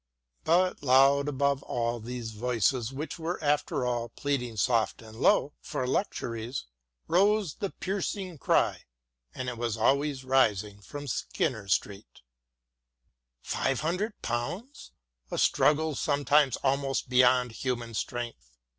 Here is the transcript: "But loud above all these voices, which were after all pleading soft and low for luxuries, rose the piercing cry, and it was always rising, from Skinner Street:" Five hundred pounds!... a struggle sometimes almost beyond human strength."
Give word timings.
"But 0.45 0.81
loud 0.81 1.27
above 1.27 1.61
all 1.61 1.99
these 1.99 2.31
voices, 2.31 2.91
which 2.91 3.19
were 3.19 3.37
after 3.43 3.85
all 3.85 4.09
pleading 4.09 4.57
soft 4.57 4.99
and 5.03 5.15
low 5.15 5.53
for 5.61 5.85
luxuries, 5.85 6.65
rose 7.07 7.53
the 7.53 7.69
piercing 7.69 8.39
cry, 8.39 8.85
and 9.35 9.47
it 9.47 9.59
was 9.59 9.77
always 9.77 10.23
rising, 10.23 10.81
from 10.81 11.05
Skinner 11.07 11.67
Street:" 11.67 12.21
Five 13.43 13.81
hundred 13.81 14.19
pounds!... 14.23 14.89
a 15.29 15.37
struggle 15.37 15.93
sometimes 15.93 16.57
almost 16.63 17.07
beyond 17.07 17.51
human 17.51 17.93
strength." 17.93 18.57